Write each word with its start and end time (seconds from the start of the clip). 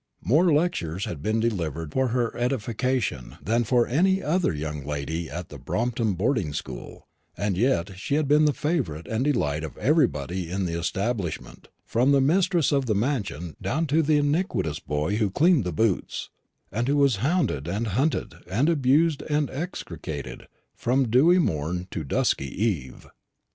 More 0.23 0.51
lectures 0.51 1.05
had 1.05 1.21
been 1.21 1.39
delivered 1.39 1.91
for 1.93 2.07
her 2.07 2.35
edification 2.35 3.37
than 3.39 3.63
for 3.63 3.85
any 3.85 4.19
other 4.23 4.51
young 4.51 4.83
lady 4.83 5.27
in 5.29 5.45
the 5.49 5.59
Brompton 5.59 6.15
boarding 6.15 6.53
school, 6.53 7.07
and 7.37 7.55
yet 7.55 7.91
she 7.99 8.15
had 8.15 8.27
been 8.27 8.45
the 8.45 8.51
favourite 8.53 9.07
and 9.07 9.23
delight 9.23 9.63
of 9.63 9.77
everybody 9.77 10.49
in 10.49 10.65
the 10.65 10.73
establishment, 10.75 11.67
from 11.85 12.13
the 12.13 12.19
mistress 12.19 12.71
of 12.71 12.87
the 12.87 12.95
mansion 12.95 13.55
down 13.61 13.85
to 13.85 14.01
the 14.01 14.17
iniquitous 14.17 14.79
boy 14.79 15.17
who 15.17 15.29
cleaned 15.29 15.65
the 15.65 15.71
boots, 15.71 16.31
and 16.71 16.87
who 16.87 16.97
was 16.97 17.17
hounded 17.17 17.67
and 17.67 17.89
hunted, 17.89 18.33
and 18.49 18.69
abused 18.69 19.21
and 19.29 19.51
execrated, 19.51 20.47
from 20.73 21.11
dewy 21.11 21.37
morn 21.37 21.87
to 21.91 22.03
dusky 22.03 22.47
eve. 22.51 23.05